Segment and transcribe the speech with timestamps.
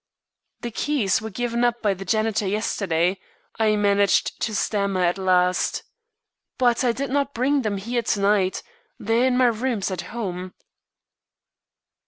[0.61, 3.19] "The keys were given up by the janitor yesterday,"
[3.59, 5.83] I managed to stammer at last.
[6.57, 8.63] "But I did not bring them here to night.
[8.99, 10.55] They are in my rooms at home."